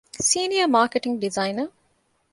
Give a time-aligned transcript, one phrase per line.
[0.27, 1.65] ސީނިއަރ މާކެޓިންގ ޑިޒައިނަރ